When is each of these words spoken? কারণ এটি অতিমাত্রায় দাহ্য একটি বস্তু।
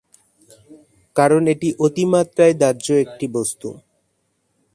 কারণ 1.15 1.41
এটি 1.47 1.67
অতিমাত্রায় 1.85 2.55
দাহ্য 2.61 2.87
একটি 3.03 3.25
বস্তু। 3.33 3.69